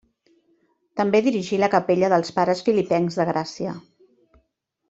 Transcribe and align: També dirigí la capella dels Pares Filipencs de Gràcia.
També 1.01 1.21
dirigí 1.27 1.59
la 1.63 1.69
capella 1.75 2.11
dels 2.15 2.35
Pares 2.39 2.65
Filipencs 2.71 3.21
de 3.21 3.31
Gràcia. 3.33 3.79